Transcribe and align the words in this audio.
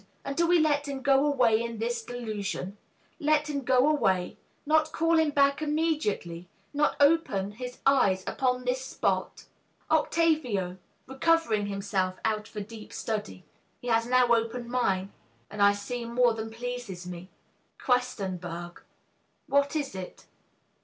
and 0.25 0.35
do 0.35 0.47
we 0.47 0.57
let 0.57 0.87
him 0.87 1.03
go 1.03 1.23
away 1.27 1.61
In 1.61 1.77
this 1.77 2.01
delusion 2.03 2.75
let 3.19 3.51
him 3.51 3.61
go 3.61 3.87
away? 3.87 4.35
Not 4.65 4.91
call 4.91 5.19
him 5.19 5.29
back 5.29 5.61
immediately, 5.61 6.49
not 6.73 6.95
open 6.99 7.51
His 7.51 7.77
eyes 7.85 8.23
upon 8.25 8.63
the 8.65 8.73
spot? 8.73 9.45
OCTAVIO. 9.91 10.79
(Recovering 11.05 11.67
himself 11.67 12.15
out 12.25 12.49
of 12.49 12.55
a 12.55 12.61
deep 12.61 12.91
study) 12.91 13.45
He 13.79 13.89
has 13.89 14.07
now 14.07 14.29
opened 14.33 14.69
mine, 14.71 15.11
And 15.51 15.61
I 15.61 15.73
see 15.73 16.03
more 16.05 16.33
than 16.33 16.49
pleases 16.49 17.05
me. 17.05 17.29
Q. 17.77 18.41
What 19.45 19.75
is 19.75 19.93
it? 19.93 20.25